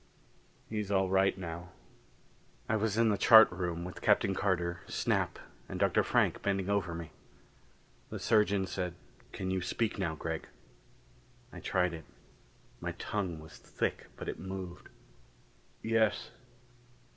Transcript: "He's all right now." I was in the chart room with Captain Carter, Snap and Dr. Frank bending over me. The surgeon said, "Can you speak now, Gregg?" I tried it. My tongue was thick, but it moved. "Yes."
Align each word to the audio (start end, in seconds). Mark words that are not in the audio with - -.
"He's 0.67 0.89
all 0.89 1.09
right 1.11 1.37
now." 1.37 1.69
I 2.67 2.75
was 2.75 2.97
in 2.97 3.09
the 3.09 3.19
chart 3.19 3.51
room 3.51 3.83
with 3.83 4.01
Captain 4.01 4.33
Carter, 4.33 4.81
Snap 4.87 5.37
and 5.69 5.79
Dr. 5.79 6.01
Frank 6.01 6.41
bending 6.41 6.71
over 6.71 6.95
me. 6.95 7.11
The 8.09 8.17
surgeon 8.17 8.65
said, 8.65 8.95
"Can 9.31 9.51
you 9.51 9.61
speak 9.61 9.99
now, 9.99 10.15
Gregg?" 10.15 10.47
I 11.53 11.59
tried 11.59 11.93
it. 11.93 12.05
My 12.79 12.93
tongue 12.93 13.39
was 13.39 13.57
thick, 13.59 14.07
but 14.15 14.27
it 14.27 14.39
moved. 14.39 14.89
"Yes." 15.83 16.31